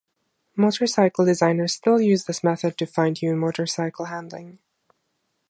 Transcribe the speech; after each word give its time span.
Motorcycle 0.55 1.25
designers 1.25 1.75
still 1.75 2.01
use 2.01 2.23
this 2.23 2.43
method 2.43 2.75
to 2.79 2.87
fine-tune 2.87 3.37
motorcycle 3.37 4.05
handling. 4.05 4.57